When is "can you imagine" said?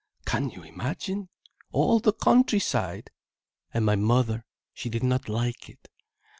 0.25-1.29